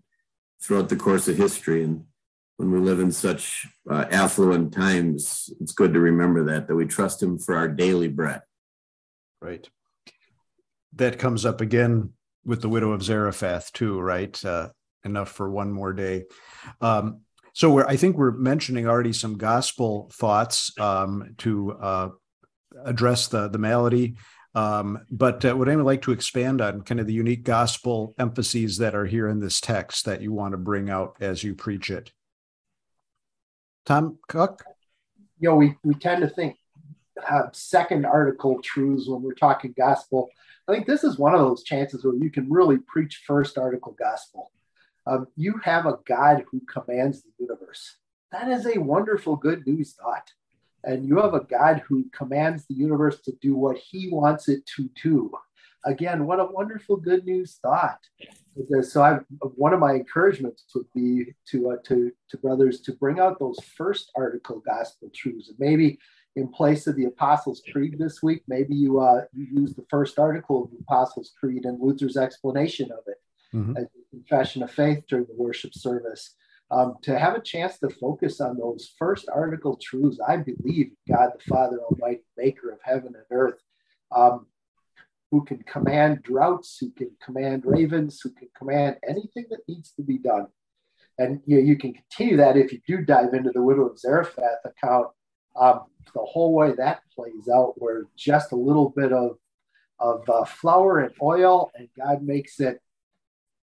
[0.61, 1.83] throughout the course of history.
[1.83, 2.05] And
[2.63, 6.85] when we live in such uh, affluent times, it's good to remember that, that we
[6.85, 8.41] trust Him for our daily bread.
[9.41, 9.67] Right.
[10.95, 12.13] That comes up again
[12.45, 14.43] with the widow of Zarephath, too, right?
[14.45, 14.69] Uh,
[15.03, 16.23] enough for one more day.
[16.79, 17.21] Um,
[17.53, 22.09] so we're, I think we're mentioning already some gospel thoughts um, to uh,
[22.83, 24.15] address the the malady.
[24.55, 28.77] Um, but uh, would anyone like to expand on kind of the unique gospel emphases
[28.77, 31.89] that are here in this text that you want to bring out as you preach
[31.89, 32.11] it?
[33.85, 34.63] Tom Cook?
[35.39, 36.57] You know, we, we tend to think
[37.29, 40.29] uh, second article truths when we're talking gospel.
[40.67, 43.95] I think this is one of those chances where you can really preach first article
[43.99, 44.51] gospel.
[45.05, 47.97] Um, you have a God who commands the universe.
[48.31, 50.31] That is a wonderful good news thought.
[50.85, 54.65] And you have a God who commands the universe to do what he wants it
[54.75, 55.31] to do.
[55.85, 57.99] Again, what a wonderful good news thought.
[58.83, 59.19] So, I,
[59.55, 63.57] one of my encouragements would be to, uh, to, to brothers to bring out those
[63.75, 65.49] first article gospel truths.
[65.49, 65.99] And maybe
[66.35, 70.19] in place of the Apostles' Creed this week, maybe you, uh, you use the first
[70.19, 73.17] article of the Apostles' Creed and Luther's explanation of it
[73.55, 73.77] mm-hmm.
[73.77, 76.35] as a confession of faith during the worship service.
[76.71, 81.31] Um, to have a chance to focus on those first article truths, I believe God
[81.37, 83.59] the Father Almighty, maker of heaven and earth,
[84.15, 84.47] um,
[85.33, 90.03] who can command droughts, who can command ravens, who can command anything that needs to
[90.03, 90.45] be done.
[91.17, 93.97] And you, know, you can continue that if you do dive into the widow of
[93.97, 95.07] Zarephath account,
[95.55, 99.39] um, the whole way that plays out, where just a little bit of,
[99.97, 102.79] of uh, flour and oil, and God makes it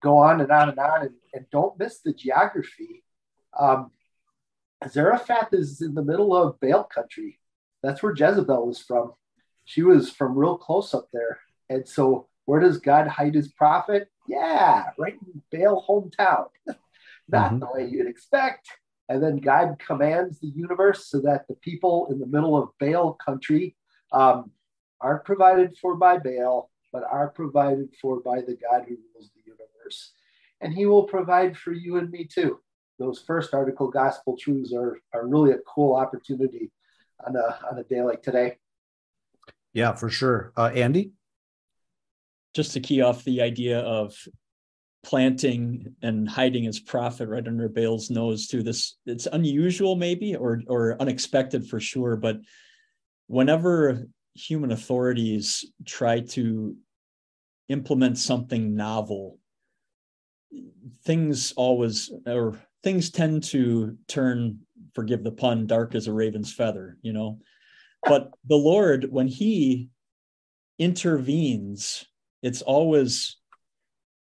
[0.04, 3.02] go on and on and on, and, and don't miss the geography.
[3.58, 3.90] Um,
[4.88, 7.40] Zarephath is in the middle of Baal country.
[7.82, 9.14] That's where Jezebel was from.
[9.64, 11.40] She was from real close up there.
[11.68, 14.08] And so, where does God hide his prophet?
[14.28, 16.46] Yeah, right in Baal hometown.
[17.28, 17.58] Not mm-hmm.
[17.58, 18.68] the way you'd expect.
[19.08, 23.14] And then God commands the universe so that the people in the middle of Baal
[23.14, 23.76] country
[24.12, 24.50] um,
[25.00, 29.42] aren't provided for by Baal, but are provided for by the God who rules the
[29.44, 30.12] universe.
[30.60, 32.58] And he will provide for you and me too.
[32.98, 36.72] Those first article gospel truths are, are really a cool opportunity
[37.26, 38.56] on a, on a day like today.
[39.72, 40.52] Yeah, for sure.
[40.56, 41.12] Uh, Andy?
[42.56, 44.16] Just to key off the idea of
[45.04, 48.62] planting and hiding his prophet right under Baal's nose too.
[48.62, 52.38] This it's unusual maybe or or unexpected for sure, but
[53.26, 56.74] whenever human authorities try to
[57.68, 59.38] implement something novel
[61.04, 64.58] things always or things tend to turn
[64.94, 67.38] forgive the pun dark as a raven's feather you know
[68.04, 69.88] but the lord when he
[70.78, 72.06] intervenes
[72.46, 73.36] it's always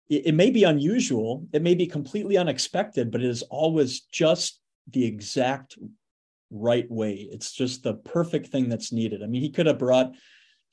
[0.09, 4.59] it, it may be unusual it may be completely unexpected but it is always just
[4.91, 5.77] the exact
[6.51, 10.13] right way it's just the perfect thing that's needed i mean he could have brought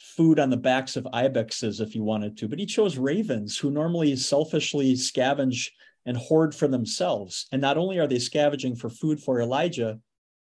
[0.00, 3.70] food on the backs of ibexes if he wanted to, but he chose ravens who
[3.70, 5.70] normally selfishly scavenge
[6.07, 7.46] and hoard for themselves.
[7.53, 10.00] And not only are they scavenging for food for Elijah,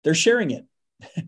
[0.03, 0.65] they're sharing it.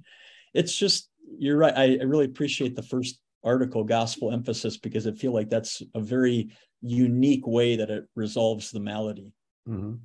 [0.53, 1.73] it's just, you're right.
[1.75, 5.99] I, I, really appreciate the first article, gospel emphasis, because I feel like that's a
[5.99, 6.49] very
[6.81, 9.31] unique way that it resolves the malady.
[9.67, 9.95] Mm-hmm.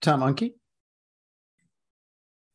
[0.00, 0.52] Tom Unke?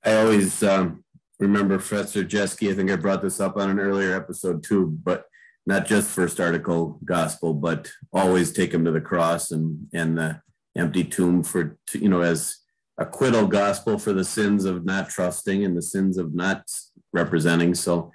[0.04, 1.04] I always um,
[1.40, 2.72] remember Professor Jeske.
[2.72, 5.26] I think I brought this up on an earlier episode too, but
[5.66, 10.42] not just first article gospel, but always take him to the cross and and the
[10.76, 12.58] empty tomb for you know as
[12.98, 16.64] acquittal gospel for the sins of not trusting and the sins of not
[17.14, 17.76] representing.
[17.76, 18.12] So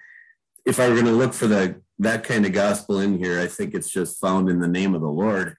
[0.67, 3.47] if I were going to look for the that kind of gospel in here, I
[3.47, 5.57] think it's just found in the name of the Lord.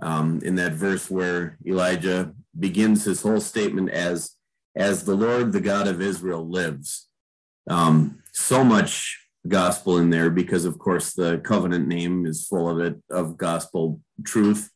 [0.00, 4.32] um, in that verse where Elijah begins his whole statement as,
[4.74, 7.08] as the Lord, the God of Israel lives.
[7.68, 12.78] Um, so much gospel in there because, of course, the covenant name is full of
[12.80, 14.70] it, of gospel truth.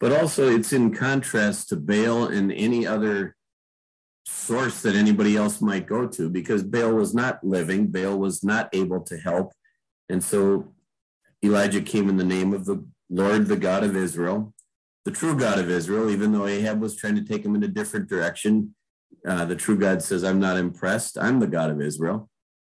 [0.00, 3.35] But also, it's in contrast to Baal and any other
[4.26, 8.68] source that anybody else might go to because Baal was not living, Baal was not
[8.72, 9.52] able to help.
[10.08, 10.72] And so
[11.44, 14.52] Elijah came in the name of the Lord, the God of Israel,
[15.04, 17.68] the true God of Israel, even though Ahab was trying to take him in a
[17.68, 18.74] different direction.
[19.26, 21.16] Uh, the true God says, I'm not impressed.
[21.18, 22.28] I'm the God of Israel.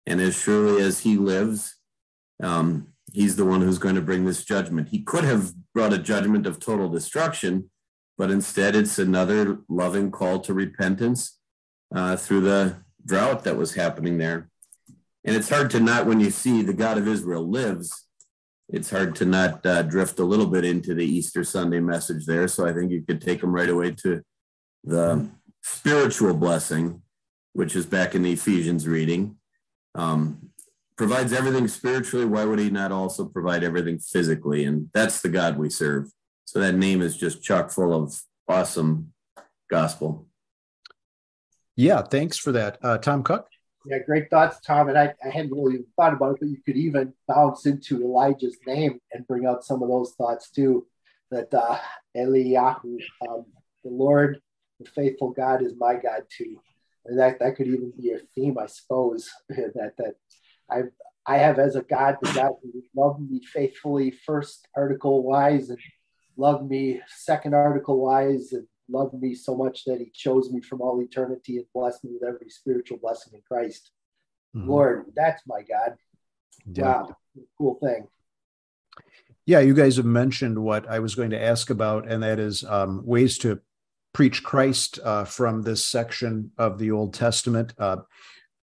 [0.06, 1.76] And as surely as he lives,
[2.42, 4.88] um, he's the one who's going to bring this judgment.
[4.88, 7.70] He could have brought a judgment of total destruction,
[8.16, 11.39] but instead it's another loving call to repentance
[11.94, 14.48] uh, through the drought that was happening there.
[15.24, 18.06] And it's hard to not, when you see the God of Israel lives,
[18.68, 22.48] it's hard to not uh, drift a little bit into the Easter Sunday message there.
[22.48, 24.22] So I think you could take them right away to
[24.84, 25.28] the
[25.62, 27.02] spiritual blessing,
[27.52, 29.36] which is back in the Ephesians reading.
[29.94, 30.50] Um,
[30.96, 32.26] provides everything spiritually.
[32.26, 34.64] Why would he not also provide everything physically?
[34.64, 36.12] And that's the God we serve.
[36.44, 39.12] So that name is just chock full of awesome
[39.70, 40.26] gospel.
[41.80, 42.76] Yeah, thanks for that.
[42.82, 43.48] Uh, Tom Cook?
[43.86, 44.90] Yeah, great thoughts, Tom.
[44.90, 48.58] And I, I hadn't really thought about it, but you could even bounce into Elijah's
[48.66, 50.86] name and bring out some of those thoughts too.
[51.30, 51.78] That uh,
[52.14, 53.46] Eliyahu, um,
[53.82, 54.42] the Lord,
[54.78, 56.60] the faithful God, is my God too.
[57.06, 60.16] And that, that could even be a theme, I suppose, that that
[60.70, 60.82] I
[61.24, 65.78] I have as a God, the God who loved me faithfully, first article wise, and
[66.36, 70.80] loved me second article wise, and loved me so much that he chose me from
[70.80, 73.90] all eternity and blessed me with every spiritual blessing in Christ.
[74.56, 74.68] Mm-hmm.
[74.68, 75.96] Lord, that's my God.
[76.72, 76.84] Yeah.
[76.84, 77.16] Wow,
[77.58, 78.08] cool thing.
[79.46, 82.64] Yeah, you guys have mentioned what I was going to ask about, and that is
[82.64, 83.60] um, ways to
[84.12, 87.72] preach Christ uh, from this section of the Old Testament.
[87.78, 87.98] Uh,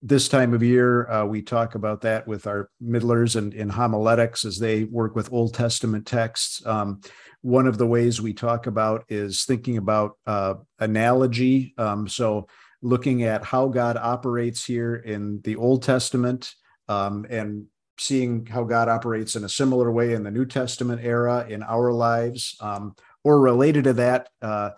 [0.03, 4.45] this time of year, uh, we talk about that with our middlers and in homiletics
[4.45, 6.65] as they work with Old Testament texts.
[6.67, 7.01] Um,
[7.41, 11.75] one of the ways we talk about is thinking about uh, analogy.
[11.79, 12.49] Um, so,
[12.83, 16.55] looking at how God operates here in the Old Testament
[16.89, 17.65] um, and
[17.99, 21.93] seeing how God operates in a similar way in the New Testament era in our
[21.93, 24.29] lives, um, or related to that.
[24.43, 24.71] Uh,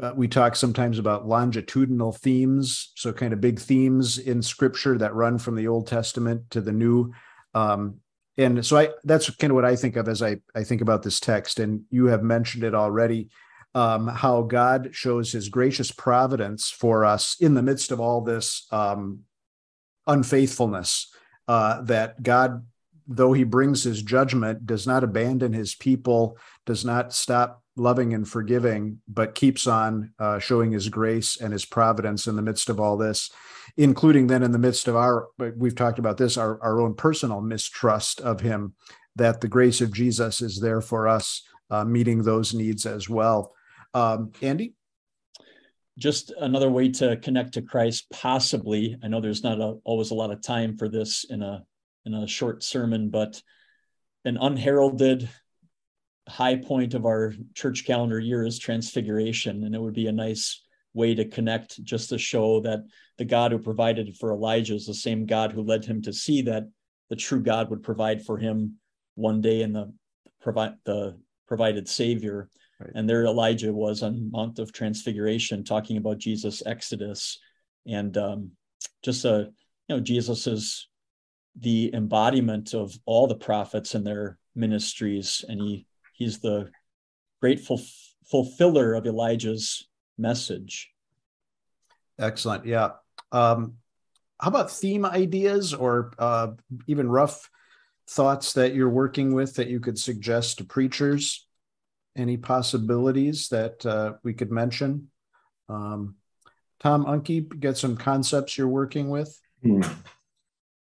[0.00, 5.14] uh, we talk sometimes about longitudinal themes, so kind of big themes in Scripture that
[5.14, 7.12] run from the Old Testament to the New.
[7.54, 7.96] Um,
[8.38, 11.02] and so I that's kind of what I think of as I, I think about
[11.02, 11.60] this text.
[11.60, 13.28] And you have mentioned it already,
[13.74, 18.66] um, how God shows his gracious providence for us in the midst of all this
[18.70, 19.20] um,
[20.06, 21.12] unfaithfulness,
[21.48, 22.64] uh, that God,
[23.06, 28.28] though he brings his judgment, does not abandon his people, does not stop loving and
[28.28, 32.78] forgiving, but keeps on uh, showing his grace and his providence in the midst of
[32.78, 33.30] all this,
[33.78, 37.40] including then in the midst of our, we've talked about this, our, our own personal
[37.40, 38.74] mistrust of him,
[39.16, 43.54] that the grace of Jesus is there for us, uh, meeting those needs as well.
[43.94, 44.74] Um, Andy?
[45.96, 48.96] Just another way to connect to Christ, possibly.
[49.02, 51.64] I know there's not a, always a lot of time for this in a
[52.06, 53.42] in a short sermon, but
[54.24, 55.28] an unheralded
[56.30, 60.62] high point of our church calendar year is transfiguration and it would be a nice
[60.94, 62.80] way to connect just to show that
[63.18, 66.42] the god who provided for elijah is the same god who led him to see
[66.42, 66.64] that
[67.10, 68.76] the true god would provide for him
[69.14, 69.92] one day in the
[70.40, 72.48] provide the provided savior.
[72.78, 72.92] Right.
[72.94, 77.38] and there elijah was on mount of transfiguration talking about jesus exodus.
[77.86, 78.52] And um,
[79.02, 79.50] just a
[79.88, 80.88] you know jesus is
[81.58, 85.44] the embodiment of all the prophets and their ministries.
[85.48, 85.86] And he
[86.20, 86.70] he's the
[87.40, 87.80] great ful-
[88.30, 90.90] fulfiller of Elijah's message.
[92.20, 92.66] Excellent.
[92.66, 92.90] Yeah.
[93.32, 93.78] Um,
[94.38, 96.48] how about theme ideas or uh,
[96.86, 97.50] even rough
[98.08, 101.46] thoughts that you're working with that you could suggest to preachers?
[102.16, 105.10] Any possibilities that uh, we could mention?
[105.68, 106.16] Um,
[106.80, 109.38] Tom Unke, get some concepts you're working with?
[109.62, 109.82] Hmm.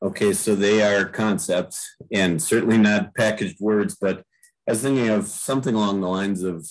[0.01, 4.25] Okay, so they are concepts and certainly not packaged words, but
[4.67, 6.69] I was thinking of something along the lines of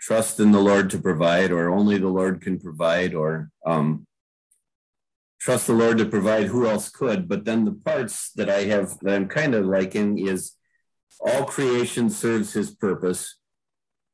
[0.00, 4.06] trust in the Lord to provide, or only the Lord can provide, or um,
[5.40, 6.46] trust the Lord to provide.
[6.46, 7.28] Who else could?
[7.28, 10.52] But then the parts that I have that I'm kind of liking is
[11.20, 13.36] all creation serves His purpose.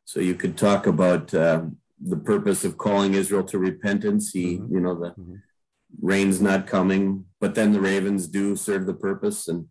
[0.05, 1.63] So you could talk about uh,
[1.99, 4.33] the purpose of calling Israel to repentance.
[4.33, 4.75] He, mm-hmm.
[4.75, 5.37] you know, the mm-hmm.
[6.03, 9.69] rain's not coming, but then the ravens do serve the purpose, and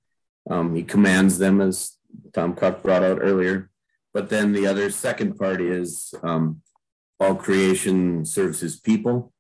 [0.50, 1.97] um, He commands them as
[2.34, 3.70] Tom Cook brought out earlier.
[4.14, 6.62] but then the other second part is um,
[7.20, 9.34] all creation serves his people.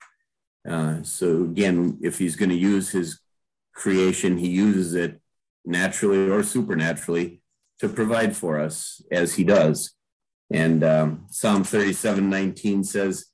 [0.67, 3.19] Uh, so again, if he's going to use his
[3.73, 5.21] creation, he uses it
[5.65, 7.41] naturally or supernaturally
[7.79, 9.93] to provide for us as he does.
[10.51, 13.25] And um, Psalm 37 19 says,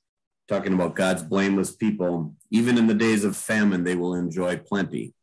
[0.48, 5.14] talking about God's blameless people, even in the days of famine, they will enjoy plenty.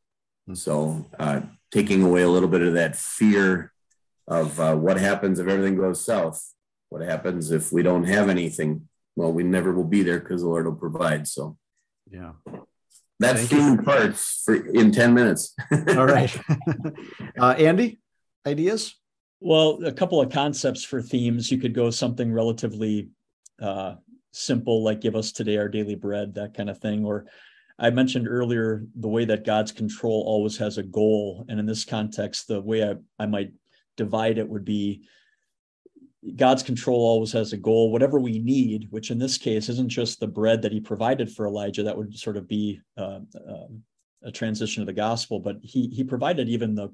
[0.54, 1.42] So, uh,
[1.72, 3.71] taking away a little bit of that fear
[4.32, 6.54] of uh, what happens if everything goes south,
[6.88, 8.88] what happens if we don't have anything.
[9.18, 11.28] Well, we never will be there because the Lord will provide.
[11.28, 11.58] So,
[12.10, 12.32] yeah.
[13.20, 15.54] That's human parts for in 10 minutes.
[15.90, 16.36] All right.
[17.40, 18.00] uh, Andy,
[18.48, 18.96] ideas?
[19.42, 21.52] Well, a couple of concepts for themes.
[21.52, 23.10] You could go something relatively
[23.62, 23.96] uh,
[24.32, 27.04] simple, like give us today our daily bread, that kind of thing.
[27.06, 27.26] Or
[27.78, 31.46] I mentioned earlier the way that God's control always has a goal.
[31.50, 33.52] And in this context, the way I, I might
[34.04, 35.04] divide it would be
[36.36, 40.20] God's control always has a goal, whatever we need, which in this case isn't just
[40.20, 41.84] the bread that he provided for Elijah.
[41.84, 43.68] That would sort of be uh, uh,
[44.24, 46.90] a transition of the gospel, but he he provided even the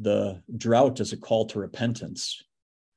[0.00, 2.42] the drought as a call to repentance,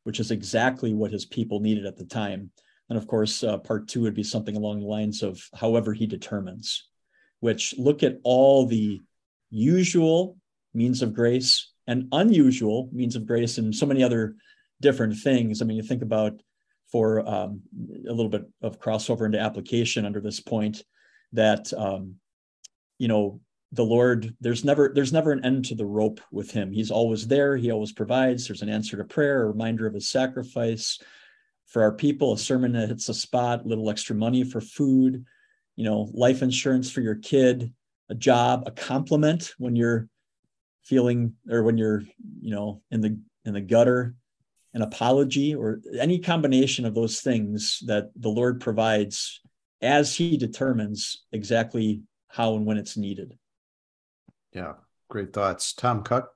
[0.04, 2.52] which is exactly what his people needed at the time.
[2.90, 6.08] And of course, uh, part two would be something along the lines of however he
[6.08, 6.88] determines,
[7.40, 9.00] which look at all the
[9.50, 10.38] usual
[10.74, 14.36] means of grace and unusual means of grace and so many other
[14.80, 15.62] different things.
[15.62, 16.42] I mean, you think about
[16.92, 17.62] for um,
[18.08, 20.84] a little bit of crossover into application under this point
[21.34, 22.16] that um,
[22.98, 23.40] you know
[23.74, 26.72] the lord there's never there's never an end to the rope with him.
[26.72, 27.56] He's always there.
[27.56, 28.48] He always provides.
[28.48, 31.00] There's an answer to prayer a reminder of his sacrifice
[31.68, 35.26] for our people a sermon that hits a spot a little extra money for food
[35.78, 37.74] you know life insurance for your kid
[38.10, 40.10] a job a compliment when you're
[40.84, 42.04] feeling or when you're
[42.42, 44.16] you know in the in the gutter
[44.74, 49.42] an apology or any combination of those things that the lord provides
[49.82, 53.38] as he determines exactly how and when it's needed
[54.54, 54.74] yeah,
[55.10, 55.74] great thoughts.
[55.74, 56.30] Tom cook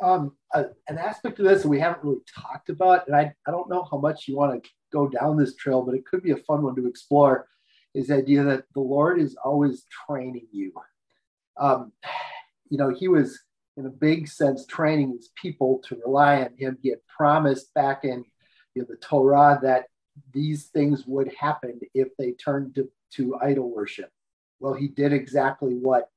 [0.00, 3.50] Um, uh, an aspect of this that we haven't really talked about, and I, I
[3.50, 6.30] don't know how much you want to go down this trail, but it could be
[6.30, 7.46] a fun one to explore,
[7.94, 10.72] is the idea that the Lord is always training you.
[11.58, 11.92] Um,
[12.70, 13.40] you know, he was
[13.78, 16.76] in a big sense training his people to rely on him.
[16.82, 18.24] He had promised back in
[18.74, 19.84] you know, the Torah that
[20.32, 24.10] these things would happen if they turned to, to idol worship.
[24.58, 26.10] Well, he did exactly what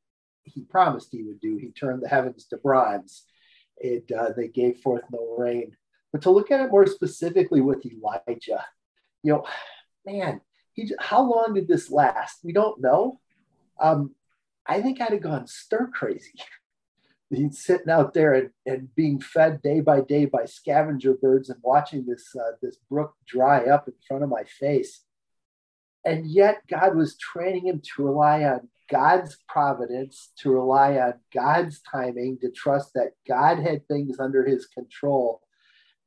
[0.43, 1.57] he promised he would do.
[1.57, 3.25] He turned the heavens to bronze.
[3.77, 5.77] It uh, they gave forth no rain.
[6.11, 8.65] But to look at it more specifically with Elijah,
[9.21, 9.45] you know,
[10.05, 10.41] man,
[10.73, 12.39] he how long did this last?
[12.43, 13.19] We don't know.
[13.79, 14.15] Um,
[14.65, 16.33] I think I'd have gone stir crazy.
[17.31, 21.59] He's sitting out there and, and being fed day by day by scavenger birds and
[21.63, 25.03] watching this uh, this brook dry up in front of my face.
[26.03, 31.81] And yet God was training him to rely on God's providence, to rely on God's
[31.89, 35.41] timing, to trust that God had things under his control.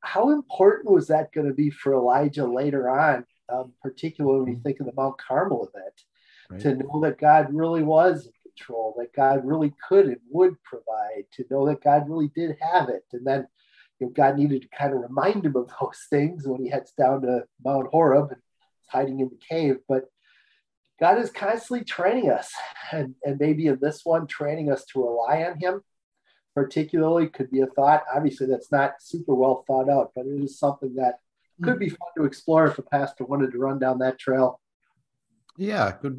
[0.01, 4.61] How important was that going to be for Elijah later on, um, particularly when you
[4.63, 6.03] think of the Mount Carmel event,
[6.51, 6.61] right.
[6.61, 11.45] to know that God really was control, that God really could and would provide, to
[11.51, 13.05] know that God really did have it.
[13.13, 13.47] And then
[14.01, 16.93] you know, God needed to kind of remind him of those things when he heads
[16.93, 18.41] down to Mount Horeb and
[18.89, 19.77] hiding in the cave.
[19.89, 20.05] But
[21.01, 22.53] God is constantly training us,
[22.93, 25.83] and, and maybe in this one, training us to rely on Him,
[26.55, 28.05] particularly, could be a thought.
[28.15, 31.19] Obviously, that's not super well thought out, but it is something that
[31.63, 31.81] could mm.
[31.81, 34.61] be fun to explore if a pastor wanted to run down that trail.
[35.57, 36.17] Yeah, good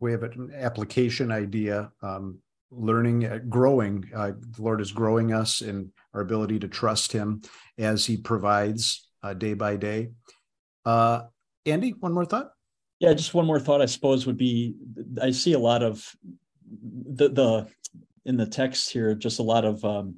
[0.00, 1.92] by have an application idea.
[2.02, 2.38] Um,
[2.70, 4.08] learning, uh, growing.
[4.14, 7.42] Uh, the Lord is growing us in our ability to trust Him
[7.78, 10.10] as He provides uh, day by day.
[10.84, 11.22] Uh,
[11.66, 12.52] Andy, one more thought.
[13.00, 14.74] Yeah, just one more thought, I suppose, would be
[15.20, 16.06] I see a lot of
[16.70, 17.68] the the
[18.24, 20.16] in the text here, just a lot of um,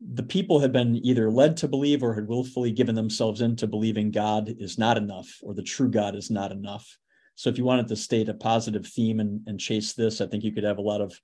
[0.00, 4.10] the people had been either led to believe or had willfully given themselves into believing
[4.10, 6.98] God is not enough or the true God is not enough.
[7.34, 10.44] So if you wanted to state a positive theme and, and chase this, I think
[10.44, 11.18] you could have a lot of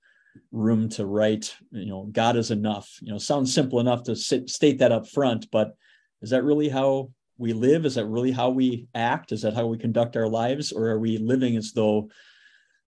[0.51, 2.97] room to write, you know, God is enough.
[3.01, 5.75] You know, sounds simple enough to sit, state that up front, but
[6.21, 7.85] is that really how we live?
[7.85, 9.31] Is that really how we act?
[9.31, 10.71] Is that how we conduct our lives?
[10.71, 12.09] Or are we living as though,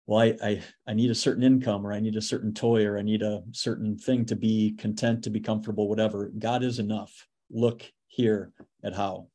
[0.08, 2.98] well, I, I, I need a certain income or I need a certain toy or
[2.98, 6.32] I need a certain thing to be content, to be comfortable, whatever.
[6.38, 7.28] God is enough.
[7.52, 8.52] Look here
[8.84, 9.28] at how.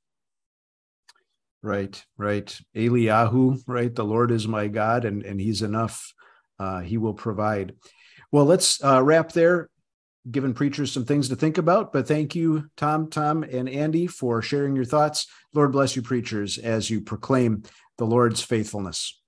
[1.64, 2.60] Right, right.
[2.76, 3.94] Eliyahu, right?
[3.94, 6.12] The Lord is my God and, and he's enough.
[6.58, 7.72] Uh, he will provide.
[8.30, 9.70] Well, let's uh, wrap there.
[10.30, 11.92] given preachers some things to think about.
[11.92, 15.26] But thank you, Tom, Tom, and Andy, for sharing your thoughts.
[15.52, 17.62] Lord bless you, preachers, as you proclaim
[17.98, 19.20] the Lord's faithfulness.